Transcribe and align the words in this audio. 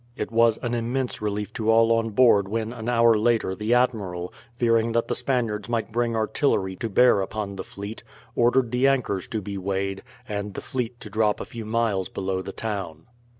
It 0.15 0.31
was 0.31 0.57
an 0.63 0.73
immense 0.73 1.21
relief 1.21 1.53
to 1.53 1.69
all 1.69 1.91
on 1.91 2.09
board 2.09 2.47
when 2.47 2.73
an 2.73 2.89
hour 2.89 3.15
later 3.15 3.53
the 3.53 3.75
admiral, 3.75 4.33
fearing 4.57 4.93
that 4.93 5.07
the 5.07 5.13
Spaniards 5.13 5.69
might 5.69 5.91
bring 5.91 6.15
artillery 6.15 6.75
to 6.77 6.89
bear 6.89 7.21
upon 7.21 7.55
the 7.55 7.63
fleet, 7.63 8.03
ordered 8.35 8.71
the 8.71 8.87
anchors 8.87 9.27
to 9.27 9.43
be 9.43 9.59
weighed, 9.59 10.01
and 10.27 10.55
the 10.55 10.59
fleet 10.61 10.99
to 11.01 11.09
drop 11.11 11.39
a 11.39 11.45
few 11.45 11.65
miles 11.65 12.09
below 12.09 12.41
the 12.41 12.51
town. 12.51 13.05